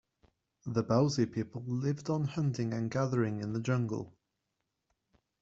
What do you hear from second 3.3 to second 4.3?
in the jungle.